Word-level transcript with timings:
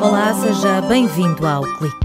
Olá, 0.00 0.32
seja 0.34 0.80
bem-vindo 0.82 1.44
ao 1.44 1.64
Clique. 1.64 1.96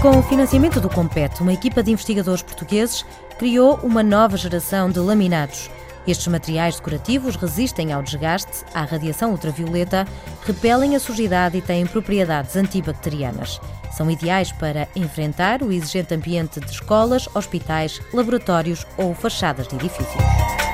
Com 0.00 0.18
o 0.18 0.22
financiamento 0.22 0.80
do 0.80 0.88
Compete, 0.88 1.42
uma 1.42 1.52
equipa 1.52 1.82
de 1.82 1.90
investigadores 1.90 2.40
portugueses 2.40 3.04
criou 3.38 3.78
uma 3.82 4.02
nova 4.02 4.38
geração 4.38 4.88
de 4.88 4.98
laminados. 4.98 5.68
Estes 6.06 6.28
materiais 6.28 6.76
decorativos 6.76 7.36
resistem 7.36 7.92
ao 7.92 8.02
desgaste, 8.02 8.64
à 8.72 8.82
radiação 8.84 9.32
ultravioleta, 9.32 10.06
repelem 10.46 10.96
a 10.96 11.00
sujidade 11.00 11.58
e 11.58 11.60
têm 11.60 11.84
propriedades 11.84 12.56
antibacterianas. 12.56 13.60
São 13.92 14.10
ideais 14.10 14.50
para 14.52 14.88
enfrentar 14.96 15.62
o 15.62 15.70
exigente 15.70 16.14
ambiente 16.14 16.60
de 16.60 16.70
escolas, 16.70 17.28
hospitais, 17.34 18.00
laboratórios 18.10 18.86
ou 18.96 19.14
fachadas 19.14 19.68
de 19.68 19.74
edifícios. 19.74 20.65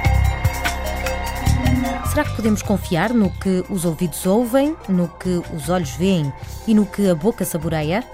Será 2.13 2.25
que 2.25 2.37
podemos 2.37 2.61
confiar 2.61 3.15
no 3.15 3.31
que 3.31 3.65
os 3.71 3.87
ouvidos 3.87 4.27
ouvem, 4.27 4.77
no 4.87 5.09
que 5.09 5.43
os 5.51 5.71
olhos 5.71 5.93
veem 5.93 6.31
e 6.67 6.75
no 6.75 6.85
que 6.85 7.09
a 7.09 7.15
boca 7.15 7.43
saboreia? 7.43 8.05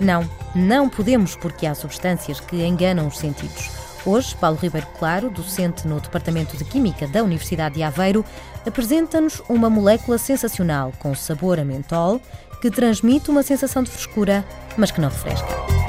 Não, 0.00 0.26
não 0.54 0.88
podemos 0.88 1.36
porque 1.36 1.66
há 1.66 1.74
substâncias 1.74 2.40
que 2.40 2.64
enganam 2.64 3.06
os 3.06 3.18
sentidos. 3.18 3.70
Hoje, 4.06 4.34
Paulo 4.36 4.56
Ribeiro 4.56 4.86
Claro, 4.98 5.28
docente 5.28 5.86
no 5.86 6.00
Departamento 6.00 6.56
de 6.56 6.64
Química 6.64 7.06
da 7.06 7.22
Universidade 7.22 7.74
de 7.74 7.82
Aveiro, 7.82 8.24
apresenta-nos 8.66 9.42
uma 9.50 9.68
molécula 9.68 10.16
sensacional 10.16 10.90
com 10.98 11.14
sabor 11.14 11.60
a 11.60 11.64
mentol 11.64 12.22
que 12.62 12.70
transmite 12.70 13.30
uma 13.30 13.42
sensação 13.42 13.82
de 13.82 13.90
frescura, 13.90 14.42
mas 14.78 14.90
que 14.90 14.98
não 14.98 15.10
refresca. 15.10 15.81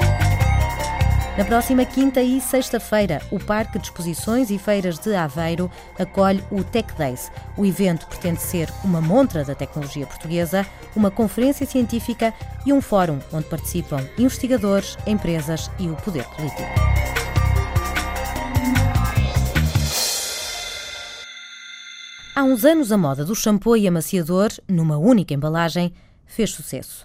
Na 1.36 1.44
próxima 1.44 1.84
quinta 1.84 2.22
e 2.22 2.40
sexta-feira, 2.40 3.20
o 3.28 3.40
Parque 3.40 3.76
de 3.76 3.86
Exposições 3.86 4.50
e 4.50 4.58
Feiras 4.58 5.00
de 5.00 5.16
Aveiro 5.16 5.68
acolhe 5.98 6.40
o 6.48 6.62
Tech 6.62 6.94
Days. 6.96 7.28
O 7.56 7.66
evento 7.66 8.06
pretende 8.06 8.40
ser 8.40 8.72
uma 8.84 9.00
montra 9.00 9.42
da 9.42 9.52
tecnologia 9.52 10.06
portuguesa, 10.06 10.64
uma 10.94 11.10
conferência 11.10 11.66
científica 11.66 12.32
e 12.64 12.72
um 12.72 12.80
fórum 12.80 13.18
onde 13.32 13.48
participam 13.48 14.08
investigadores, 14.16 14.96
empresas 15.08 15.68
e 15.76 15.88
o 15.88 15.96
poder 15.96 16.24
político. 16.36 16.62
Há 22.36 22.44
uns 22.44 22.64
anos, 22.64 22.92
a 22.92 22.96
moda 22.96 23.24
do 23.24 23.34
shampoo 23.34 23.76
e 23.76 23.88
amaciador, 23.88 24.50
numa 24.68 24.98
única 24.98 25.34
embalagem, 25.34 25.92
fez 26.26 26.50
sucesso. 26.50 27.04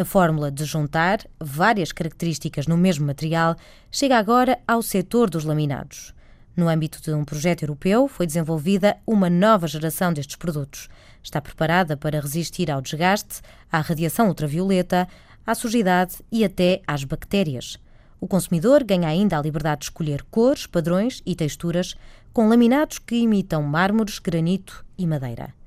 A 0.00 0.04
fórmula 0.06 0.50
de 0.50 0.64
juntar 0.64 1.18
várias 1.38 1.92
características 1.92 2.66
no 2.66 2.74
mesmo 2.74 3.06
material 3.06 3.54
chega 3.90 4.16
agora 4.16 4.58
ao 4.66 4.80
setor 4.80 5.28
dos 5.28 5.44
laminados. 5.44 6.14
No 6.56 6.70
âmbito 6.70 7.02
de 7.02 7.12
um 7.12 7.22
projeto 7.22 7.64
europeu, 7.64 8.08
foi 8.08 8.24
desenvolvida 8.24 8.96
uma 9.06 9.28
nova 9.28 9.66
geração 9.68 10.10
destes 10.10 10.36
produtos. 10.36 10.88
Está 11.22 11.38
preparada 11.38 11.98
para 11.98 12.18
resistir 12.18 12.70
ao 12.70 12.80
desgaste, 12.80 13.42
à 13.70 13.82
radiação 13.82 14.28
ultravioleta, 14.28 15.06
à 15.46 15.54
sujidade 15.54 16.14
e 16.32 16.46
até 16.46 16.80
às 16.86 17.04
bactérias. 17.04 17.76
O 18.18 18.26
consumidor 18.26 18.82
ganha 18.82 19.06
ainda 19.06 19.38
a 19.38 19.42
liberdade 19.42 19.80
de 19.80 19.84
escolher 19.84 20.22
cores, 20.30 20.66
padrões 20.66 21.20
e 21.26 21.36
texturas 21.36 21.94
com 22.32 22.48
laminados 22.48 22.98
que 22.98 23.16
imitam 23.16 23.62
mármores, 23.62 24.18
granito 24.18 24.82
e 24.96 25.06
madeira. 25.06 25.59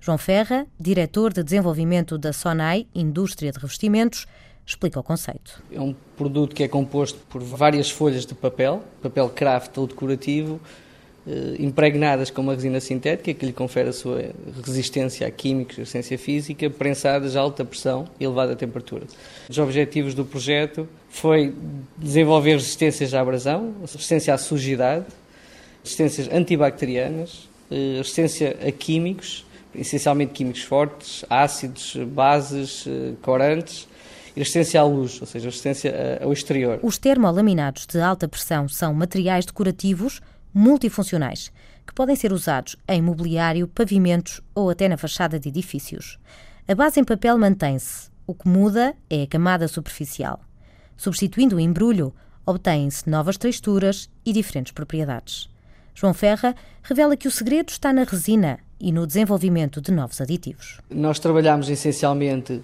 João 0.00 0.16
Ferra, 0.16 0.66
diretor 0.78 1.30
de 1.30 1.44
desenvolvimento 1.44 2.16
da 2.16 2.32
Sonai, 2.32 2.86
Indústria 2.94 3.52
de 3.52 3.58
Revestimentos, 3.58 4.26
explica 4.64 4.98
o 4.98 5.02
conceito. 5.02 5.62
É 5.70 5.78
um 5.78 5.94
produto 6.16 6.54
que 6.54 6.62
é 6.62 6.68
composto 6.68 7.18
por 7.28 7.42
várias 7.42 7.90
folhas 7.90 8.24
de 8.24 8.34
papel, 8.34 8.82
papel 9.02 9.28
craft 9.28 9.76
ou 9.76 9.86
decorativo, 9.86 10.58
eh, 11.26 11.56
impregnadas 11.58 12.30
com 12.30 12.40
uma 12.40 12.54
resina 12.54 12.80
sintética 12.80 13.34
que 13.34 13.44
lhe 13.44 13.52
confere 13.52 13.90
a 13.90 13.92
sua 13.92 14.30
resistência 14.64 15.26
a 15.26 15.30
químicos, 15.30 15.76
resistência 15.76 16.16
física, 16.16 16.70
prensadas 16.70 17.36
a 17.36 17.40
alta 17.40 17.62
pressão 17.62 18.08
e 18.18 18.24
elevada 18.24 18.56
temperatura. 18.56 19.04
Os 19.50 19.58
objetivos 19.58 20.14
do 20.14 20.24
projeto 20.24 20.88
foi 21.10 21.54
desenvolver 21.98 22.52
resistências 22.52 23.12
à 23.12 23.20
abrasão, 23.20 23.74
resistência 23.82 24.32
à 24.32 24.38
sujidade, 24.38 25.04
resistências 25.84 26.26
antibacterianas, 26.32 27.50
eh, 27.70 27.98
resistência 27.98 28.56
a 28.66 28.72
químicos 28.72 29.44
essencialmente 29.74 30.32
químicos 30.32 30.62
fortes, 30.62 31.24
ácidos, 31.28 31.96
bases, 32.08 32.84
eh, 32.86 33.14
corantes 33.22 33.88
e 34.34 34.40
resistência 34.40 34.80
à 34.80 34.84
luz, 34.84 35.20
ou 35.20 35.26
seja, 35.26 35.46
resistência 35.46 35.88
eh, 35.88 36.20
ao 36.22 36.32
exterior. 36.32 36.80
Os 36.82 36.98
termolaminados 36.98 37.86
de 37.86 38.00
alta 38.00 38.28
pressão 38.28 38.68
são 38.68 38.92
materiais 38.94 39.46
decorativos 39.46 40.20
multifuncionais 40.52 41.52
que 41.86 41.94
podem 41.94 42.14
ser 42.14 42.32
usados 42.32 42.76
em 42.88 43.02
mobiliário, 43.02 43.66
pavimentos 43.66 44.40
ou 44.54 44.70
até 44.70 44.88
na 44.88 44.96
fachada 44.96 45.38
de 45.38 45.48
edifícios. 45.48 46.18
A 46.68 46.74
base 46.74 47.00
em 47.00 47.04
papel 47.04 47.36
mantém-se, 47.36 48.08
o 48.26 48.34
que 48.34 48.48
muda 48.48 48.94
é 49.08 49.22
a 49.22 49.26
camada 49.26 49.66
superficial. 49.66 50.40
Substituindo 50.96 51.56
o 51.56 51.60
embrulho, 51.60 52.14
obtêm-se 52.46 53.08
novas 53.08 53.36
texturas 53.36 54.08
e 54.24 54.32
diferentes 54.32 54.72
propriedades. 54.72 55.48
João 55.94 56.14
Ferra 56.14 56.54
revela 56.82 57.16
que 57.16 57.26
o 57.26 57.30
segredo 57.30 57.70
está 57.70 57.92
na 57.92 58.04
resina 58.04 58.60
e 58.80 58.90
no 58.90 59.06
desenvolvimento 59.06 59.80
de 59.80 59.92
novos 59.92 60.20
aditivos. 60.20 60.78
Nós 60.90 61.18
trabalhamos 61.18 61.68
essencialmente 61.68 62.60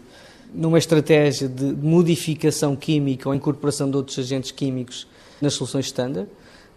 numa 0.54 0.78
estratégia 0.78 1.48
de 1.48 1.64
modificação 1.64 2.74
química 2.74 3.28
ou 3.28 3.34
incorporação 3.34 3.90
de 3.90 3.96
outros 3.96 4.18
agentes 4.18 4.50
químicos 4.50 5.06
nas 5.40 5.54
soluções 5.54 5.86
standard. 5.86 6.28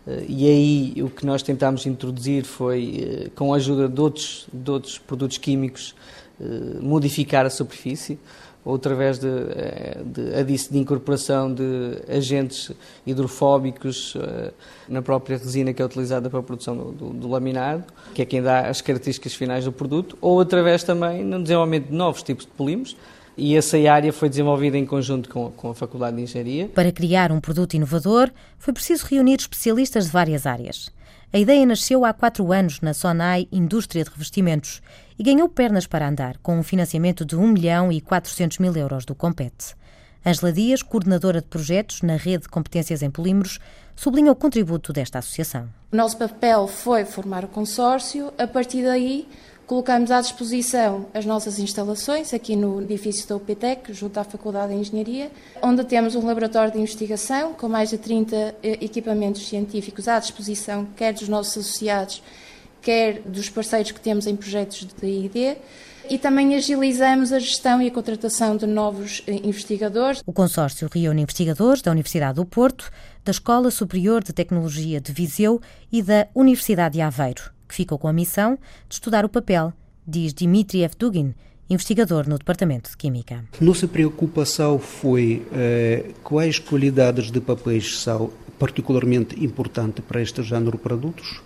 Eh, 0.05 0.25
e 0.27 0.47
aí 0.47 1.03
o 1.03 1.09
que 1.09 1.25
nós 1.25 1.41
tentámos 1.41 1.85
introduzir 1.85 2.43
foi, 2.43 3.25
eh, 3.25 3.29
com 3.35 3.53
a 3.53 3.57
ajuda 3.57 3.87
de 3.87 4.01
outros, 4.01 4.47
de 4.51 4.69
outros 4.71 4.97
produtos 4.97 5.37
químicos, 5.37 5.95
eh, 6.41 6.79
modificar 6.81 7.45
a 7.45 7.49
superfície 7.49 8.19
ou 8.69 8.75
através 8.75 9.17
de, 9.17 9.27
eh, 9.27 9.97
de, 10.43 10.69
de 10.69 10.77
incorporação 10.77 11.51
de 11.51 12.03
agentes 12.07 12.71
hidrofóbicos 13.05 14.15
eh, 14.15 14.51
na 14.87 15.01
própria 15.01 15.37
resina 15.37 15.73
que 15.73 15.81
é 15.81 15.85
utilizada 15.85 16.29
para 16.29 16.39
a 16.39 16.43
produção 16.43 16.77
do, 16.77 16.91
do, 16.91 17.09
do, 17.09 17.27
laminado, 17.27 17.83
que 18.13 18.21
é 18.21 18.25
quem 18.25 18.43
dá 18.43 18.67
as 18.67 18.79
características 18.79 19.33
finais 19.33 19.65
do 19.65 19.71
produto, 19.71 20.15
ou 20.21 20.39
através 20.39 20.83
também 20.83 21.23
no 21.23 21.41
desenvolvimento 21.41 21.87
de 21.87 21.95
novos 21.95 22.21
tipos 22.21 22.45
de 22.45 22.51
polímeros, 22.51 22.95
e 23.35 23.55
essa 23.55 23.77
área 23.89 24.13
foi 24.13 24.29
desenvolvida 24.29 24.77
em 24.77 24.85
conjunto 24.85 25.29
com, 25.29 25.49
com, 25.49 25.71
a 25.71 25.73
Faculdade 25.73 26.17
de 26.17 26.23
Engenharia. 26.23 26.67
Para 26.67 26.91
criar 26.91 27.31
um 27.31 27.39
produto 27.39 27.73
inovador, 27.73 28.29
foi 28.59 28.71
preciso 28.71 29.07
reunir 29.07 29.39
especialistas 29.39 30.05
de 30.05 30.11
várias 30.11 30.45
áreas. 30.45 30.91
A 31.33 31.39
ideia 31.39 31.65
nasceu 31.65 32.05
há 32.05 32.13
quatro 32.13 32.51
anos 32.51 32.81
na 32.81 32.93
Sonai 32.93 33.47
Indústria 33.51 34.03
de 34.03 34.11
Revestimentos 34.11 34.81
e 35.19 35.23
ganhou 35.23 35.49
pernas 35.49 35.85
para 35.85 36.07
andar, 36.07 36.37
com 36.37 36.57
um 36.57 36.63
financiamento 36.63 37.25
de 37.25 37.35
1 37.35 37.47
milhão 37.49 37.91
e 37.91 37.99
400 37.99 38.57
mil 38.59 38.73
euros 38.75 39.03
do 39.03 39.13
Compete. 39.13 39.75
Angela 40.25 40.53
Dias, 40.53 40.81
coordenadora 40.81 41.41
de 41.41 41.47
projetos 41.47 42.01
na 42.01 42.15
Rede 42.15 42.43
de 42.43 42.49
Competências 42.49 43.01
em 43.01 43.11
Polímeros, 43.11 43.59
sublinha 43.95 44.31
o 44.31 44.35
contributo 44.35 44.93
desta 44.93 45.19
associação. 45.19 45.67
O 45.91 45.95
nosso 45.95 46.17
papel 46.17 46.67
foi 46.67 47.03
formar 47.03 47.43
o 47.43 47.49
consórcio, 47.49 48.33
a 48.37 48.47
partir 48.47 48.83
daí 48.83 49.27
Colocamos 49.69 50.09
à 50.09 50.19
disposição 50.19 51.05
as 51.13 51.27
nossas 51.27 51.59
instalações 51.59 52.33
aqui 52.33 52.55
no 52.55 52.81
edifício 52.81 53.29
da 53.29 53.35
UPTEC, 53.35 53.93
junto 53.93 54.19
à 54.19 54.23
Faculdade 54.23 54.73
de 54.73 54.79
Engenharia, 54.79 55.31
onde 55.61 55.83
temos 55.83 56.15
um 56.15 56.25
laboratório 56.25 56.73
de 56.73 56.79
investigação 56.79 57.53
com 57.53 57.69
mais 57.69 57.91
de 57.91 57.99
30 57.99 58.35
eh, 58.35 58.79
equipamentos 58.81 59.47
científicos 59.47 60.07
à 60.07 60.17
disposição, 60.17 60.87
quer 60.97 61.13
dos 61.13 61.29
nossos 61.29 61.55
associados, 61.55 62.23
quer 62.81 63.21
dos 63.21 63.49
parceiros 63.49 63.91
que 63.91 63.99
temos 63.99 64.27
em 64.27 64.35
projetos 64.35 64.87
de 64.99 65.07
ID. 65.07 65.57
E 66.09 66.17
também 66.17 66.55
agilizamos 66.55 67.31
a 67.31 67.37
gestão 67.37 67.79
e 67.81 67.87
a 67.87 67.91
contratação 67.91 68.57
de 68.57 68.65
novos 68.65 69.21
eh, 69.27 69.41
investigadores. 69.43 70.23
O 70.25 70.33
consórcio 70.33 70.89
reúne 70.91 71.21
investigadores 71.21 71.83
da 71.83 71.91
Universidade 71.91 72.37
do 72.37 72.45
Porto, 72.45 72.89
da 73.23 73.29
Escola 73.29 73.69
Superior 73.69 74.23
de 74.23 74.33
Tecnologia 74.33 74.99
de 74.99 75.13
Viseu 75.13 75.61
e 75.91 76.01
da 76.01 76.27
Universidade 76.33 76.93
de 76.93 77.01
Aveiro 77.01 77.51
que 77.69 77.75
ficou 77.75 77.97
com 77.97 78.07
a 78.07 78.13
missão 78.13 78.57
de 78.89 78.95
estudar 78.95 79.23
o 79.23 79.29
papel, 79.29 79.71
diz 80.05 80.33
Dmitry 80.33 80.83
Evdugin, 80.83 81.35
investigador 81.69 82.27
no 82.27 82.37
Departamento 82.37 82.89
de 82.89 82.97
Química. 82.97 83.45
Nossa 83.61 83.87
preocupação 83.87 84.79
foi 84.79 85.45
eh, 85.53 86.09
quais 86.23 86.57
qualidades 86.57 87.31
de 87.31 87.39
papéis 87.39 87.99
são 87.99 88.31
particularmente 88.57 89.41
importantes 89.41 90.03
para 90.03 90.19
este 90.19 90.41
género 90.41 90.71
de 90.71 90.83
produtos, 90.83 91.41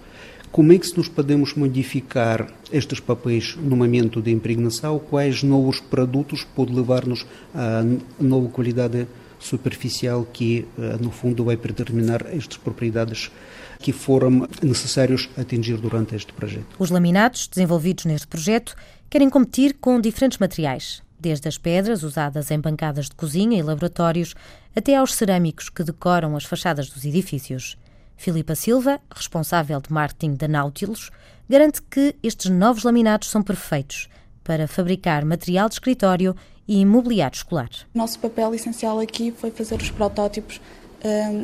como 0.54 0.72
é 0.72 0.78
que 0.78 0.96
nos 0.96 1.10
podemos 1.10 1.56
modificar 1.56 2.48
estes 2.72 3.00
papéis 3.00 3.56
no 3.56 3.76
momento 3.76 4.22
de 4.22 4.30
impregnação, 4.30 5.00
quais 5.00 5.42
novos 5.42 5.80
produtos 5.80 6.44
podem 6.44 6.76
levar-nos 6.76 7.26
a 7.56 7.84
nova 8.20 8.48
qualidade 8.50 9.08
superficial 9.40 10.24
que, 10.32 10.68
eh, 10.78 10.98
no 11.02 11.10
fundo, 11.10 11.44
vai 11.44 11.58
predeterminar 11.58 12.28
estas 12.28 12.58
propriedades 12.58 13.32
que 13.80 13.92
foram 13.92 14.48
necessários 14.62 15.28
atingir 15.36 15.78
durante 15.78 16.16
este 16.16 16.32
projeto. 16.32 16.68
Os 16.78 16.92
laminados 16.92 17.48
desenvolvidos 17.48 18.06
neste 18.06 18.28
projeto 18.28 18.76
querem 19.10 19.32
competir 19.32 19.78
com 19.82 20.00
diferentes 20.00 20.38
materiais, 20.38 21.02
desde 21.20 21.48
as 21.48 21.58
pedras 21.58 22.04
usadas 22.04 22.52
em 22.52 22.60
bancadas 22.60 23.10
de 23.10 23.16
cozinha 23.16 23.58
e 23.58 23.64
laboratórios 23.64 24.36
até 24.76 24.96
aos 24.96 25.16
cerâmicos 25.16 25.68
que 25.68 25.84
decoram 25.84 26.38
as 26.38 26.44
fachadas 26.44 26.90
dos 26.90 27.04
edifícios. 27.04 27.76
Filipa 28.24 28.56
Silva, 28.56 29.02
responsável 29.14 29.82
de 29.82 29.92
marketing 29.92 30.36
da 30.36 30.48
Nautilus, 30.48 31.12
garante 31.50 31.82
que 31.82 32.16
estes 32.24 32.50
novos 32.50 32.84
laminados 32.84 33.30
são 33.30 33.44
perfeitos 33.44 34.08
para 34.46 34.66
fabricar 34.66 35.26
material 35.26 35.68
de 35.68 35.76
escritório 35.76 36.34
e 36.66 36.80
imobiliário 36.80 37.36
escolar. 37.36 37.68
Nosso 37.94 38.18
papel 38.20 38.56
essencial 38.56 38.98
aqui 38.98 39.34
foi 39.38 39.52
fazer 39.52 39.82
os 39.82 39.92
protótipos, 39.92 40.62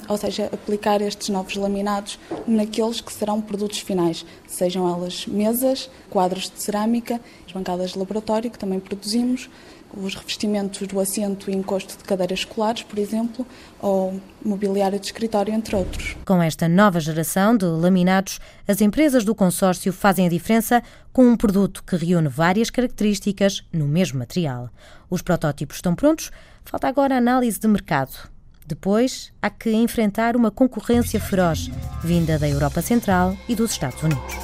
ou 0.07 0.17
seja, 0.17 0.49
aplicar 0.53 1.01
estes 1.01 1.29
novos 1.29 1.55
laminados 1.55 2.19
naqueles 2.47 3.01
que 3.01 3.11
serão 3.11 3.41
produtos 3.41 3.79
finais, 3.79 4.25
sejam 4.47 4.87
elas 4.87 5.25
mesas, 5.27 5.89
quadros 6.09 6.49
de 6.49 6.61
cerâmica, 6.61 7.19
as 7.45 7.51
bancadas 7.51 7.91
de 7.91 7.99
laboratório 7.99 8.49
que 8.49 8.57
também 8.57 8.79
produzimos, 8.79 9.49
os 9.95 10.15
revestimentos 10.15 10.87
do 10.87 10.99
assento 10.99 11.49
e 11.49 11.55
encosto 11.55 11.97
de 11.97 12.03
cadeiras 12.03 12.39
escolares, 12.39 12.83
por 12.83 12.99
exemplo, 12.99 13.45
ou 13.79 14.21
mobiliário 14.43 14.99
de 14.99 15.07
escritório, 15.07 15.53
entre 15.53 15.75
outros. 15.75 16.15
Com 16.25 16.41
esta 16.41 16.67
nova 16.67 16.99
geração 16.99 17.57
de 17.57 17.65
laminados, 17.65 18.39
as 18.67 18.81
empresas 18.81 19.25
do 19.25 19.33
consórcio 19.33 19.91
fazem 19.91 20.27
a 20.27 20.29
diferença 20.29 20.83
com 21.11 21.23
um 21.23 21.35
produto 21.35 21.83
que 21.83 21.95
reúne 21.95 22.27
várias 22.27 22.69
características 22.69 23.63
no 23.73 23.87
mesmo 23.87 24.19
material. 24.19 24.69
Os 25.09 25.21
protótipos 25.21 25.77
estão 25.77 25.95
prontos, 25.95 26.31
falta 26.63 26.87
agora 26.87 27.15
a 27.15 27.17
análise 27.17 27.59
de 27.59 27.67
mercado. 27.67 28.29
Depois, 28.69 29.33
há 29.41 29.49
que 29.49 29.71
enfrentar 29.71 30.35
uma 30.35 30.51
concorrência 30.51 31.19
feroz 31.19 31.71
vinda 32.03 32.37
da 32.37 32.47
Europa 32.47 32.83
Central 32.83 33.35
e 33.47 33.55
dos 33.55 33.71
Estados 33.71 34.03
Unidos. 34.03 34.35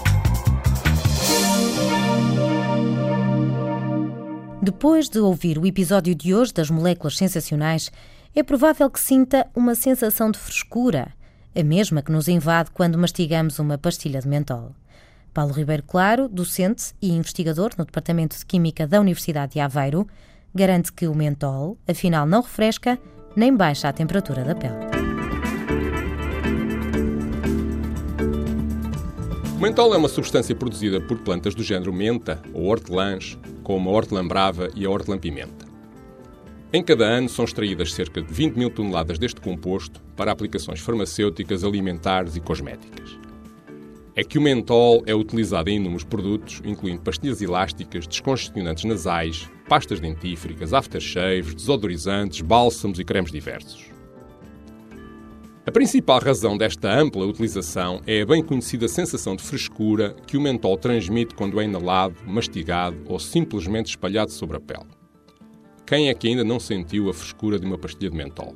Depois 4.60 5.10
de 5.10 5.20
ouvir 5.20 5.60
o 5.60 5.66
episódio 5.68 6.16
de 6.16 6.34
hoje 6.34 6.52
das 6.52 6.72
moléculas 6.72 7.18
sensacionais, 7.18 7.92
é 8.36 8.42
provável 8.42 8.90
que 8.90 9.00
sinta 9.00 9.46
uma 9.56 9.76
sensação 9.76 10.32
de 10.32 10.40
frescura, 10.40 11.14
a 11.56 11.64
mesma 11.64 12.02
que 12.02 12.12
nos 12.12 12.28
invade 12.28 12.72
quando 12.72 12.98
mastigamos 12.98 13.60
uma 13.60 13.78
pastilha 13.78 14.20
de 14.20 14.28
mentol. 14.28 14.72
Paulo 15.36 15.54
Ribeiro 15.54 15.84
Claro, 15.84 16.28
docente 16.28 16.96
e 17.00 17.12
investigador 17.12 17.74
no 17.78 17.86
Departamento 17.86 18.36
de 18.36 18.44
Química 18.44 18.88
da 18.88 19.00
Universidade 19.00 19.54
de 19.54 19.60
Aveiro, 19.60 20.08
garante 20.52 20.92
que 20.92 21.06
o 21.06 21.14
mentol, 21.14 21.78
afinal, 21.88 22.26
não 22.26 22.42
refresca 22.42 22.98
nem 23.36 23.56
baixa 23.56 23.90
a 23.90 23.94
temperatura 23.94 24.44
da 24.44 24.56
pele. 24.56 24.76
O 29.56 29.60
mentol 29.60 29.94
é 29.94 29.98
uma 29.98 30.08
substância 30.08 30.56
produzida 30.56 31.02
por 31.02 31.18
plantas 31.20 31.56
do 31.56 31.64
género 31.64 31.92
menta 31.92 32.42
ou 32.54 32.66
hortelãs, 32.66 33.38
como 33.64 33.90
a 33.90 33.94
hortelã-brava 33.94 34.70
e 34.76 34.86
a 34.86 34.90
hortelã-pimenta. 34.90 35.66
Em 36.72 36.84
cada 36.84 37.06
ano 37.06 37.30
são 37.30 37.46
extraídas 37.46 37.94
cerca 37.94 38.22
de 38.22 38.34
20 38.34 38.56
mil 38.56 38.70
toneladas 38.70 39.18
deste 39.18 39.40
composto 39.40 40.02
para 40.16 40.32
aplicações 40.32 40.82
farmacêuticas, 40.82 41.64
alimentares 41.64 42.36
e 42.36 42.42
cosméticas. 42.42 43.25
É 44.16 44.24
que 44.24 44.38
o 44.38 44.42
mentol 44.42 45.04
é 45.06 45.14
utilizado 45.14 45.70
em 45.70 45.76
inúmeros 45.76 46.06
produtos, 46.06 46.62
incluindo 46.64 47.02
pastilhas 47.02 47.42
elásticas, 47.42 48.08
descongestionantes 48.08 48.86
nasais, 48.86 49.50
pastas 49.68 50.00
dentífricas, 50.00 50.74
aftershaves, 50.74 51.54
desodorizantes, 51.54 52.40
bálsamos 52.40 52.98
e 52.98 53.04
cremes 53.04 53.30
diversos. 53.30 53.94
A 55.68 55.72
principal 55.72 56.22
razão 56.22 56.58
desta 56.58 56.90
ampla 56.98 57.26
utilização 57.26 58.00
é 58.08 58.22
a 58.22 58.26
bem 58.26 58.42
conhecida 58.42 58.88
sensação 58.88 59.36
de 59.36 59.44
frescura 59.44 60.16
que 60.26 60.38
o 60.38 60.42
mentol 60.42 60.78
transmite 60.78 61.36
quando 61.36 61.60
é 61.60 61.66
inalado, 61.66 62.16
mastigado 62.26 62.96
ou 63.08 63.20
simplesmente 63.20 63.88
espalhado 63.88 64.32
sobre 64.32 64.56
a 64.56 64.62
pele. 64.62 64.86
Quem 65.86 66.08
é 66.08 66.14
que 66.14 66.28
ainda 66.28 66.44
não 66.44 66.60
sentiu 66.60 67.10
a 67.10 67.14
frescura 67.14 67.60
de 67.60 67.66
uma 67.66 67.78
pastilha 67.78 68.12
de 68.12 68.16
mentol? 68.16 68.56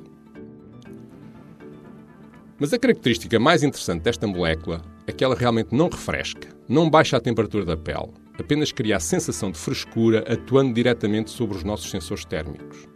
Mas 2.58 2.72
a 2.72 2.78
característica 2.78 3.38
mais 3.38 3.62
interessante 3.62 4.02
desta 4.02 4.26
molécula 4.26 4.80
é 5.10 5.12
que 5.12 5.24
ela 5.24 5.34
realmente 5.34 5.74
não 5.74 5.88
refresca, 5.88 6.48
não 6.68 6.88
baixa 6.88 7.16
a 7.16 7.20
temperatura 7.20 7.64
da 7.64 7.76
pele, 7.76 8.12
apenas 8.38 8.70
cria 8.70 8.96
a 8.96 9.00
sensação 9.00 9.50
de 9.50 9.58
frescura 9.58 10.24
atuando 10.32 10.72
diretamente 10.72 11.30
sobre 11.30 11.56
os 11.56 11.64
nossos 11.64 11.90
sensores 11.90 12.24
térmicos. 12.24 12.88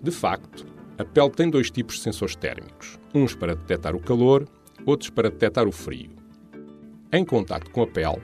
De 0.00 0.10
facto, 0.12 0.64
a 0.96 1.04
pele 1.04 1.30
tem 1.30 1.50
dois 1.50 1.70
tipos 1.70 1.96
de 1.96 2.02
sensores 2.02 2.36
térmicos, 2.36 2.98
uns 3.12 3.34
para 3.34 3.56
detectar 3.56 3.96
o 3.96 4.00
calor, 4.00 4.48
outros 4.86 5.10
para 5.10 5.28
detectar 5.28 5.66
o 5.66 5.72
frio. 5.72 6.10
Em 7.12 7.24
contacto 7.24 7.70
com 7.72 7.82
a 7.82 7.86
pele, 7.86 8.22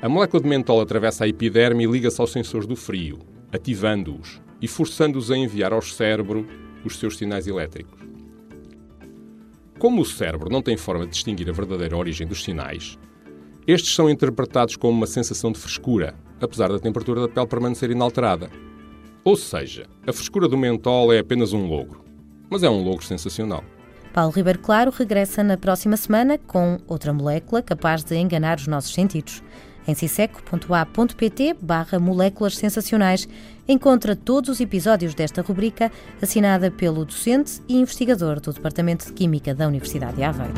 a 0.00 0.08
molécula 0.08 0.42
de 0.42 0.48
mentol 0.48 0.80
atravessa 0.80 1.24
a 1.24 1.28
epiderme 1.28 1.84
e 1.84 1.90
liga-se 1.90 2.20
aos 2.20 2.30
sensores 2.30 2.68
do 2.68 2.76
frio, 2.76 3.18
ativando-os 3.52 4.40
e 4.60 4.68
forçando-os 4.68 5.30
a 5.30 5.36
enviar 5.36 5.72
ao 5.72 5.82
cérebro 5.82 6.46
os 6.84 6.98
seus 6.98 7.16
sinais 7.16 7.46
elétricos. 7.48 8.03
Como 9.84 10.00
o 10.00 10.06
cérebro 10.06 10.48
não 10.48 10.62
tem 10.62 10.78
forma 10.78 11.04
de 11.04 11.12
distinguir 11.12 11.46
a 11.50 11.52
verdadeira 11.52 11.94
origem 11.94 12.26
dos 12.26 12.42
sinais, 12.42 12.98
estes 13.66 13.94
são 13.94 14.08
interpretados 14.08 14.76
como 14.76 14.96
uma 14.96 15.06
sensação 15.06 15.52
de 15.52 15.58
frescura, 15.58 16.14
apesar 16.40 16.70
da 16.70 16.78
temperatura 16.78 17.20
da 17.20 17.28
pele 17.28 17.46
permanecer 17.46 17.90
inalterada. 17.90 18.48
Ou 19.22 19.36
seja, 19.36 19.84
a 20.06 20.10
frescura 20.10 20.48
do 20.48 20.56
mentol 20.56 21.12
é 21.12 21.18
apenas 21.18 21.52
um 21.52 21.66
logro, 21.66 22.02
mas 22.48 22.62
é 22.62 22.70
um 22.70 22.82
logro 22.82 23.04
sensacional. 23.04 23.62
Paulo 24.14 24.32
Ribeiro 24.32 24.58
Claro 24.60 24.90
regressa 24.90 25.44
na 25.44 25.58
próxima 25.58 25.98
semana 25.98 26.38
com 26.38 26.78
outra 26.88 27.12
molécula 27.12 27.60
capaz 27.60 28.02
de 28.02 28.16
enganar 28.16 28.56
os 28.56 28.66
nossos 28.66 28.94
sentidos. 28.94 29.42
Em 29.86 29.94
ciseco.a.pt 29.94 31.56
barra 31.60 31.98
moléculas 31.98 32.56
sensacionais 32.56 33.28
encontra 33.68 34.16
todos 34.16 34.50
os 34.50 34.60
episódios 34.60 35.14
desta 35.14 35.42
rubrica 35.42 35.92
assinada 36.22 36.70
pelo 36.70 37.04
docente 37.04 37.60
e 37.68 37.76
investigador 37.76 38.40
do 38.40 38.52
Departamento 38.52 39.06
de 39.06 39.12
Química 39.12 39.54
da 39.54 39.66
Universidade 39.66 40.16
de 40.16 40.22
Aveiro. 40.22 40.54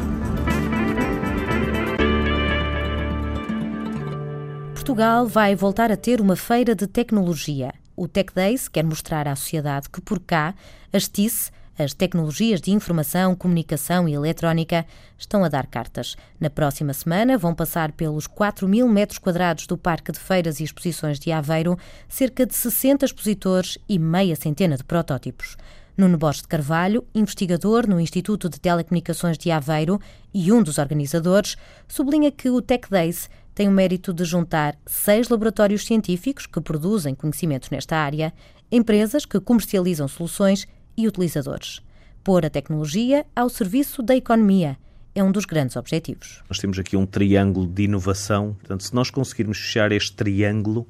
Portugal 4.75 5.27
vai 5.27 5.57
voltar 5.57 5.91
a 5.91 5.97
ter 5.97 6.21
uma 6.21 6.37
feira 6.37 6.73
de 6.73 6.87
tecnologia. 6.87 7.75
O 7.97 8.07
Tech 8.07 8.33
Days 8.33 8.69
quer 8.69 8.85
mostrar 8.85 9.27
à 9.27 9.35
sociedade 9.35 9.91
que 9.91 10.01
por 10.01 10.21
cá 10.21 10.55
as 10.93 11.09
TIC 11.09 11.51
as 11.79 11.93
tecnologias 11.93 12.61
de 12.61 12.71
informação, 12.71 13.35
comunicação 13.35 14.09
e 14.09 14.15
eletrónica 14.15 14.87
estão 15.19 15.45
a 15.45 15.49
dar 15.49 15.67
cartas. 15.67 16.17
Na 16.41 16.49
próxima 16.49 16.93
semana 16.93 17.37
vão 17.37 17.55
passar 17.55 17.93
pelos 17.93 18.27
4 18.27 18.67
mil 18.67 18.89
metros 18.89 19.19
quadrados 19.19 19.67
do 19.67 19.77
Parque 19.77 20.13
de 20.13 20.19
Feiras 20.19 20.59
e 20.61 20.65
Exposições 20.65 21.19
de 21.19 21.31
Aveiro 21.33 21.79
cerca 22.09 22.47
de 22.47 22.55
60 22.55 23.05
expositores 23.05 23.79
e 23.89 23.99
meia 23.99 24.37
centena 24.37 24.77
de 24.77 24.85
protótipos. 24.85 25.57
Nuno 25.97 26.19
Borges 26.19 26.43
de 26.43 26.49
Carvalho, 26.49 27.07
investigador 27.15 27.87
no 27.87 27.99
Instituto 27.99 28.51
de 28.51 28.61
Telecomunicações 28.61 29.39
de 29.39 29.51
Aveiro 29.51 29.99
e 30.33 30.53
um 30.53 30.63
dos 30.63 30.77
organizadores, 30.77 31.57
sublinha 31.89 32.31
que 32.31 32.51
o 32.51 32.61
Tech 32.61 32.89
Days 32.91 33.31
tem 33.55 33.69
o 33.69 33.73
mérito 33.73 34.13
de 34.13 34.23
juntar 34.23 34.77
seis 34.85 35.31
laboratórios 35.31 35.87
científicos 35.87 36.45
que 36.45 36.61
produzem 36.61 37.15
conhecimentos 37.15 37.71
nesta 37.71 37.97
área, 37.97 38.35
empresas 38.71 39.25
que 39.25 39.41
comercializam 39.41 40.07
soluções 40.07 40.69
e 40.97 41.07
utilizadores. 41.07 41.81
Pôr 42.25 42.45
a 42.45 42.51
tecnologia 42.51 43.25
ao 43.35 43.49
serviço 43.49 44.03
da 44.03 44.17
economia 44.17 44.79
é 45.17 45.25
um 45.25 45.33
dos 45.33 45.47
grandes 45.47 45.77
objetivos. 45.77 46.43
Nós 46.49 46.59
temos 46.59 46.79
aqui 46.79 46.95
um 46.95 47.07
triângulo 47.07 47.67
de 47.67 47.85
inovação. 47.85 48.53
Portanto, 48.53 48.85
se 48.85 48.95
nós 48.95 49.09
conseguirmos 49.09 49.57
fechar 49.57 49.91
este 49.91 50.13
triângulo, 50.13 50.87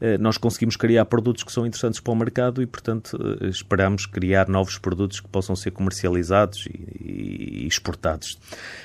eh, 0.00 0.16
nós 0.16 0.38
conseguimos 0.38 0.76
criar 0.76 1.04
produtos 1.04 1.44
que 1.44 1.52
são 1.52 1.66
interessantes 1.66 2.00
para 2.00 2.12
o 2.12 2.16
mercado 2.16 2.62
e, 2.62 2.66
portanto, 2.66 3.18
eh, 3.42 3.48
esperamos 3.48 4.06
criar 4.06 4.48
novos 4.48 4.78
produtos 4.78 5.20
que 5.20 5.28
possam 5.28 5.54
ser 5.54 5.72
comercializados 5.72 6.66
e 6.98 7.66
exportados. 7.66 8.38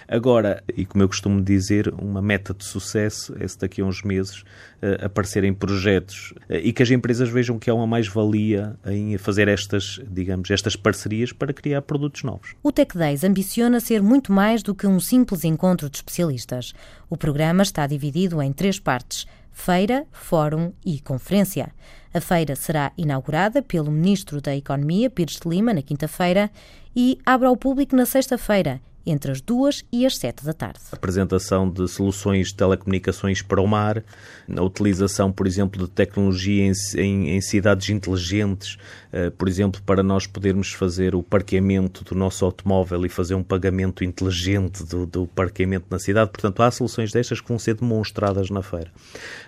Agora, 0.08 0.62
e 0.76 0.86
como 0.86 1.04
eu 1.04 1.08
costumo 1.08 1.42
dizer, 1.42 1.94
uma 1.94 2.22
meta 2.22 2.54
de 2.54 2.66
sucesso 2.66 3.34
é 3.40 3.48
se 3.48 3.58
daqui 3.58 3.80
a 3.80 3.86
uns 3.86 4.04
meses 4.04 4.42
uh, 4.82 5.06
aparecerem 5.06 5.54
projetos 5.54 6.34
e 6.50 6.74
que 6.74 6.84
as 6.84 6.92
empresas 6.92 7.30
vejam 7.30 7.58
que 7.58 7.70
há 7.70 7.74
uma 7.74 7.88
mais-valia 7.88 8.76
em 8.86 9.18
fazer 9.18 9.48
estas, 9.48 10.02
digamos, 10.10 10.52
estas 10.52 10.76
parcerias 10.76 11.32
para 11.32 11.54
criar 11.54 11.82
produtos 11.82 12.24
novos. 12.24 12.56
O 12.62 12.72
Tech 12.72 12.98
Days 12.98 13.24
ambiciona 13.24 13.80
ser 13.80 14.02
muito 14.02 14.34
mais 14.34 14.62
do 14.62 14.76
que 14.76 14.81
um 14.88 15.00
simples 15.00 15.44
encontro 15.44 15.90
de 15.90 15.98
especialistas. 15.98 16.74
O 17.10 17.18
programa 17.18 17.64
está 17.64 17.86
dividido 17.88 18.42
em 18.42 18.52
três 18.52 18.80
partes: 18.80 19.26
feira, 19.52 20.06
fórum 20.12 20.74
e 20.86 21.00
conferência. 21.00 21.74
A 22.14 22.20
feira 22.20 22.56
será 22.56 22.92
inaugurada 22.98 23.62
pelo 23.62 23.92
Ministro 23.92 24.42
da 24.42 24.56
Economia, 24.56 25.10
Pires 25.10 25.40
de 25.40 25.48
Lima, 25.48 25.74
na 25.74 25.82
quinta-feira, 25.82 26.52
e 26.96 27.18
abre 27.26 27.48
ao 27.48 27.56
público 27.56 27.96
na 27.96 28.06
sexta-feira 28.06 28.82
entre 29.06 29.32
as 29.32 29.42
duas 29.42 29.84
e 29.92 30.06
as 30.06 30.18
sete 30.18 30.44
da 30.46 30.54
tarde. 30.54 30.80
Apresentação 30.92 31.70
de 31.70 31.88
soluções 31.88 32.50
de 32.50 32.56
telecomunicações 32.56 33.42
para 33.42 33.62
o 33.62 33.68
mar, 33.68 34.04
a 34.56 34.62
utilização, 34.62 35.32
por 35.32 35.48
exemplo, 35.48 35.86
de 35.86 35.90
tecnologia 35.90 36.64
em, 36.64 36.74
em, 36.98 37.30
em 37.36 37.42
cidades 37.42 37.90
inteligentes, 37.90 38.78
uh, 39.14 39.32
por 39.32 39.48
exemplo, 39.48 39.82
para 39.84 40.04
nós 40.04 40.28
podermos 40.28 40.74
fazer 40.74 41.16
o 41.16 41.24
parqueamento 41.24 42.04
do 42.04 42.16
nosso 42.16 42.46
automóvel 42.46 43.06
e 43.06 43.10
fazer 43.10 43.36
um 43.36 43.44
pagamento 43.44 44.04
inteligente 44.04 44.84
do, 44.86 45.06
do 45.06 45.28
parqueamento 45.28 45.86
na 45.90 46.00
cidade. 46.00 46.32
Portanto, 46.32 46.62
há 46.62 46.72
soluções 46.72 47.12
destas 47.12 47.42
que 47.42 47.48
vão 47.48 47.58
ser 47.60 47.76
demonstradas 47.76 48.50
na 48.50 48.62
feira. 48.62 48.92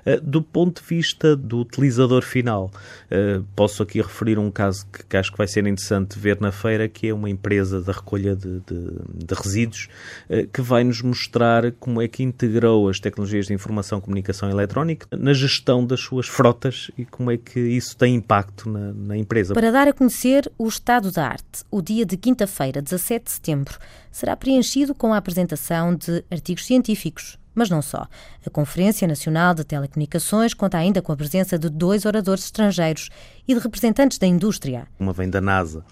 Uh, 0.05 0.19
do 0.21 0.41
ponto 0.41 0.81
de 0.81 0.87
vista 0.87 1.35
do 1.35 1.59
utilizador 1.59 2.23
final, 2.23 2.71
uh, 3.11 3.43
posso 3.55 3.83
aqui 3.83 4.01
referir 4.01 4.39
um 4.39 4.49
caso 4.49 4.85
que, 4.91 5.05
que, 5.05 5.17
acho 5.17 5.31
que 5.31 5.37
vai 5.37 5.47
ser 5.47 5.65
interessante 5.67 6.17
ver 6.17 6.39
na 6.39 6.51
feira, 6.51 6.87
que 6.87 7.07
é 7.07 7.13
uma 7.13 7.29
empresa 7.29 7.81
de 7.81 7.91
recolha 7.91 8.35
de, 8.35 8.59
de, 8.61 9.25
de 9.25 9.35
resíduos, 9.43 9.87
uh, 10.29 10.47
que 10.47 10.61
vai 10.61 10.83
nos 10.83 11.01
mostrar 11.01 11.71
como 11.73 12.01
é 12.01 12.07
que 12.07 12.23
integrou 12.23 12.89
as 12.89 12.99
tecnologias 12.99 13.47
de 13.47 13.53
informação, 13.53 14.01
comunicação 14.01 14.49
e 14.49 14.51
eletrónica 14.51 15.07
na 15.11 15.33
gestão 15.33 15.85
das 15.85 15.99
suas 15.99 16.27
frotas 16.27 16.89
e 16.97 17.05
como 17.05 17.31
é 17.31 17.37
que 17.37 17.59
isso 17.59 17.95
tem 17.97 18.15
impacto 18.15 18.69
na, 18.69 18.93
na 18.93 19.17
empresa. 19.17 19.53
Para 19.53 19.71
dar 19.71 19.87
a 19.87 19.93
conhecer 19.93 20.51
o 20.57 20.67
estado 20.67 21.11
da 21.11 21.27
arte, 21.27 21.63
o 21.69 21.81
dia 21.81 22.05
de 22.05 22.17
quinta-feira, 22.17 22.81
17 22.81 23.25
de 23.25 23.31
setembro, 23.31 23.77
será 24.11 24.35
preenchido 24.35 24.95
com 24.95 25.13
a 25.13 25.17
apresentação 25.17 25.95
de 25.95 26.23
artigos 26.31 26.65
científicos 26.65 27.37
mas 27.55 27.69
não 27.69 27.81
só. 27.81 28.07
A 28.45 28.49
Conferência 28.49 29.07
Nacional 29.07 29.53
de 29.53 29.63
Telecomunicações 29.63 30.53
conta 30.53 30.77
ainda 30.77 31.01
com 31.01 31.11
a 31.11 31.15
presença 31.15 31.57
de 31.57 31.69
dois 31.69 32.05
oradores 32.05 32.45
estrangeiros 32.45 33.09
e 33.47 33.53
de 33.53 33.59
representantes 33.59 34.17
da 34.17 34.27
indústria. 34.27 34.87
Uma 34.99 35.13
vem 35.13 35.29
da 35.29 35.41
NASA 35.41 35.83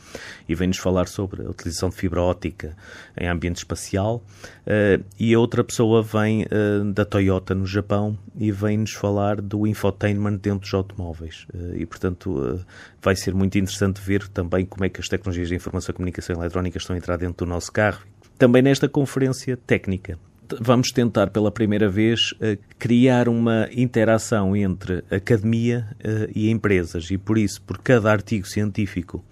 e 0.48 0.56
vem-nos 0.56 0.77
falar 0.77 1.08
sobre 1.08 1.46
a 1.46 1.50
utilização 1.50 1.89
de 1.89 1.96
fibra 1.96 2.22
óptica 2.22 2.75
em 3.18 3.27
ambiente 3.27 3.58
espacial, 3.58 4.24
uh, 4.65 5.03
e 5.20 5.34
a 5.34 5.39
outra 5.39 5.63
pessoa 5.63 6.01
vem 6.01 6.44
uh, 6.44 6.91
da 6.94 7.06
Toyota 7.06 7.53
no 7.53 7.65
Japão 7.65 8.18
e 8.36 8.51
vem-nos 8.51 8.91
falar 8.91 9.41
do 9.41 9.68
infotainment 9.68 10.38
dentro 10.38 10.62
dos 10.62 10.74
automóveis. 10.74 11.46
Uh, 11.53 11.75
e, 11.75 11.86
portanto, 11.86 12.63
vai 13.01 13.15
ser 13.15 13.34
muito 13.34 13.58
interessante 13.58 14.01
ver 14.01 14.27
também 14.30 14.65
como 14.65 14.86
é 14.86 14.89
que 14.89 15.00
as 15.00 15.08
tecnologias 15.08 15.50
de 15.50 15.56
informação 15.56 15.91
e 15.91 15.96
comunicação 15.96 16.36
eletrónica 16.36 16.77
estão 16.77 16.96
a 16.96 16.98
entrar 16.98 17.18
dentro 17.18 17.46
do 17.46 17.50
nosso 17.50 17.72
carro. 17.72 18.01
Também 18.38 18.62
nesta 18.62 18.89
conferência 18.89 19.56
técnica 19.56 20.18
vamos 20.60 20.91
tentar 20.91 21.29
pela 21.29 21.51
primeira 21.51 21.89
vez 21.89 22.34
eh, 22.39 22.58
criar 22.77 23.29
uma 23.29 23.70
interação 23.72 24.55
entre 24.55 25.03
academia 25.10 25.88
eh, 26.03 26.29
e 26.36 26.50
empresas 26.50 27.10
e 27.12 27.17
por 27.17 27.38
isso, 27.38 27.62
por 27.62 27.77
cada 27.77 28.12
artigo 28.12 28.48
científico 28.48 29.24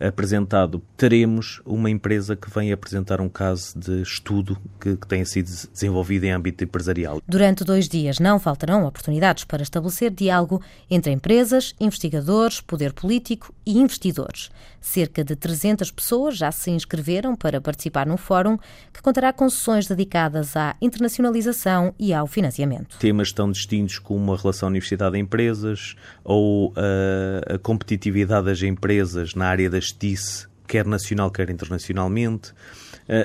apresentado, 0.00 0.82
teremos 0.96 1.60
uma 1.64 1.90
empresa 1.90 2.34
que 2.34 2.50
vem 2.50 2.72
apresentar 2.72 3.20
um 3.20 3.28
caso 3.28 3.78
de 3.78 4.00
estudo 4.00 4.56
que, 4.80 4.96
que 4.96 5.06
tenha 5.06 5.26
sido 5.26 5.50
desenvolvido 5.70 6.24
em 6.24 6.30
âmbito 6.30 6.64
empresarial. 6.64 7.20
Durante 7.28 7.64
dois 7.64 7.86
dias 7.86 8.18
não 8.18 8.40
faltarão 8.40 8.86
oportunidades 8.86 9.44
para 9.44 9.62
estabelecer 9.62 10.10
diálogo 10.10 10.62
entre 10.90 11.12
empresas, 11.12 11.74
investigadores, 11.78 12.60
poder 12.60 12.94
político 12.94 13.54
e 13.66 13.78
investidores. 13.78 14.50
Cerca 14.80 15.22
de 15.22 15.36
300 15.36 15.90
pessoas 15.90 16.36
já 16.36 16.50
se 16.50 16.70
inscreveram 16.70 17.36
para 17.36 17.60
participar 17.60 18.06
no 18.06 18.16
fórum, 18.16 18.56
que 18.92 19.02
contará 19.02 19.32
com 19.32 19.48
sessões 19.48 19.86
dedicadas 19.86 20.56
à 20.56 20.74
internacionalização 20.80 21.94
e 21.98 22.14
ao 22.14 22.26
financiamento. 22.26 22.96
Temas 22.98 23.32
tão 23.32 23.50
distintos 23.50 23.98
como 23.98 24.32
a 24.32 24.36
relação 24.36 24.68
universidade-empresas 24.68 25.96
ou 26.24 26.70
uh, 26.70 27.54
a 27.54 27.58
competitividade 27.58 28.46
das 28.46 28.62
empresas 28.62 29.34
na 29.34 29.46
área 29.46 29.68
das 29.68 29.86
TIC, 29.86 30.46
quer 30.66 30.86
nacional, 30.86 31.30
quer 31.30 31.50
internacionalmente 31.50 32.52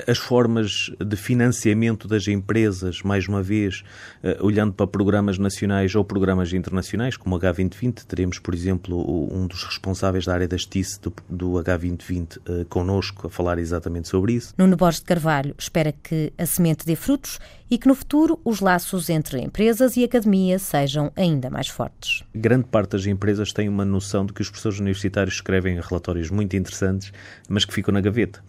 as 0.06 0.18
formas 0.18 0.90
de 0.98 1.16
financiamento 1.16 2.08
das 2.08 2.26
empresas, 2.28 3.02
mais 3.02 3.28
uma 3.28 3.42
vez, 3.42 3.82
eh, 4.22 4.36
olhando 4.40 4.72
para 4.72 4.86
programas 4.86 5.38
nacionais 5.38 5.94
ou 5.94 6.04
programas 6.04 6.52
internacionais, 6.52 7.16
como 7.16 7.36
o 7.36 7.38
H2020, 7.38 8.04
teremos, 8.04 8.38
por 8.38 8.54
exemplo, 8.54 8.96
um 9.32 9.46
dos 9.46 9.64
responsáveis 9.64 10.24
da 10.24 10.34
área 10.34 10.48
TIC 10.48 11.00
do, 11.00 11.12
do 11.28 11.52
H2020 11.52 12.38
eh, 12.46 12.66
connosco 12.68 13.26
a 13.26 13.30
falar 13.30 13.58
exatamente 13.58 14.08
sobre 14.08 14.34
isso. 14.34 14.54
Nuno 14.58 14.76
Borges 14.76 15.00
de 15.00 15.06
Carvalho 15.06 15.54
espera 15.58 15.92
que 15.92 16.32
a 16.36 16.46
semente 16.46 16.84
dê 16.84 16.96
frutos 16.96 17.38
e 17.70 17.78
que 17.78 17.88
no 17.88 17.94
futuro 17.94 18.40
os 18.44 18.60
laços 18.60 19.08
entre 19.08 19.40
empresas 19.40 19.96
e 19.96 20.04
academia 20.04 20.58
sejam 20.58 21.12
ainda 21.16 21.50
mais 21.50 21.68
fortes. 21.68 22.22
Grande 22.34 22.64
parte 22.64 22.90
das 22.90 23.06
empresas 23.06 23.52
tem 23.52 23.68
uma 23.68 23.84
noção 23.84 24.24
de 24.24 24.32
que 24.32 24.40
os 24.40 24.48
professores 24.48 24.78
universitários 24.78 25.36
escrevem 25.36 25.80
relatórios 25.80 26.30
muito 26.30 26.56
interessantes, 26.56 27.12
mas 27.48 27.64
que 27.64 27.74
ficam 27.74 27.92
na 27.92 28.00
gaveta. 28.00 28.42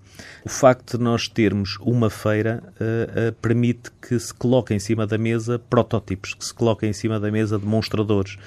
O 0.46 0.50
facto 0.50 0.98
de 0.98 1.04
nós 1.04 1.28
termos 1.28 1.78
uma 1.82 2.10
feira 2.10 2.64
uh, 2.80 3.30
uh, 3.30 3.34
permite 3.42 3.92
que 4.02 4.18
se 4.20 4.34
coloque 4.34 4.74
em 4.74 4.80
cima 4.80 5.06
da 5.06 5.18
mesa 5.18 5.60
protótipos, 5.60 6.34
que 6.34 6.46
se 6.46 6.54
coloque 6.54 6.86
em 6.86 6.94
cima 6.94 7.20
da 7.20 7.30
mesa 7.30 7.60
demonstradores. 7.60 8.38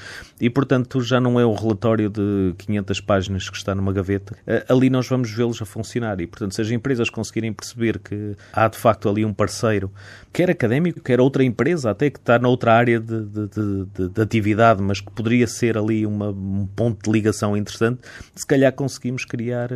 E, 0.41 0.49
portanto, 0.49 1.01
já 1.03 1.21
não 1.21 1.39
é 1.39 1.45
um 1.45 1.55
relatório 1.55 2.09
de 2.09 2.55
500 2.59 3.01
páginas 3.01 3.51
que 3.51 3.57
está 3.57 3.75
numa 3.75 3.93
gaveta. 3.93 4.37
Uh, 4.47 4.73
ali 4.73 4.89
nós 4.89 5.09
vamos 5.09 5.31
vê-los 5.31 5.61
a 5.61 5.65
funcionar. 5.65 6.21
E, 6.21 6.27
portanto, 6.27 6.55
se 6.55 6.63
as 6.63 6.71
empresas 6.71 7.11
conseguirem 7.11 7.53
perceber 7.53 7.99
que 7.99 8.35
há, 8.53 8.69
de 8.69 8.79
facto, 8.79 9.09
ali 9.09 9.25
um 9.25 9.35
parceiro, 9.35 9.93
quer 10.33 10.51
académico, 10.51 11.01
quer 11.01 11.21
outra 11.21 11.45
empresa, 11.45 11.91
até 11.91 12.09
que 12.11 12.19
está 12.19 12.39
noutra 12.39 12.73
área 12.73 12.99
de, 12.99 13.25
de, 13.27 13.49
de, 13.49 14.09
de 14.09 14.23
atividade, 14.23 14.83
mas 14.83 15.01
que 15.01 15.11
poderia 15.11 15.47
ser 15.47 15.77
ali 15.77 16.07
uma, 16.07 16.31
um 16.31 16.67
ponto 16.75 17.05
de 17.05 17.11
ligação 17.11 17.57
interessante, 17.57 18.01
se 18.35 18.47
calhar 18.47 18.73
conseguimos 18.73 19.25
criar 19.25 19.71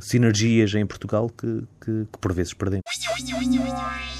sinergias 0.00 0.74
em 0.74 0.86
Portugal 0.98 1.30
que, 1.30 1.64
que, 1.80 2.06
que 2.12 2.18
por 2.20 2.32
vezes 2.32 2.52
perdemos. 2.52 2.84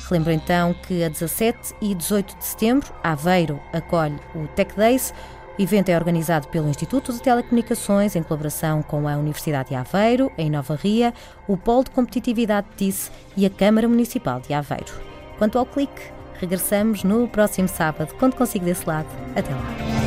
Relembro 0.09 0.33
então 0.33 0.75
que 0.87 1.03
a 1.03 1.09
17 1.09 1.75
e 1.83 1.95
18 1.95 2.39
de 2.39 2.45
setembro, 2.45 2.93
Aveiro 3.03 3.61
acolhe 3.73 4.19
o 4.35 4.47
Tech 4.49 4.75
Days. 4.77 5.13
O 5.59 5.63
evento 5.63 5.89
é 5.89 5.97
organizado 5.97 6.47
pelo 6.49 6.69
Instituto 6.69 7.13
de 7.13 7.21
Telecomunicações 7.21 8.15
em 8.15 8.23
colaboração 8.23 8.81
com 8.81 9.09
a 9.09 9.17
Universidade 9.17 9.71
de 9.71 9.75
Aveiro, 9.75 10.31
em 10.39 10.49
Nova 10.49 10.77
Ria, 10.77 11.13
o 11.49 11.57
Polo 11.57 11.85
de 11.85 11.91
Competitividade 11.91 12.69
TIS 12.77 13.11
e 13.37 13.45
a 13.45 13.51
Câmara 13.51 13.89
Municipal 13.89 14.41
de 14.41 14.55
Aveiro. 14.55 14.95
Quanto 15.37 15.59
ao 15.59 15.67
clique, 15.67 16.01
regressamos 16.35 17.03
no 17.03 17.27
próximo 17.27 17.67
sábado, 17.69 18.15
quando 18.19 18.37
consigo 18.37 18.65
desse 18.65 18.87
lado. 18.87 19.09
Até 19.35 19.51
lá. 19.51 19.98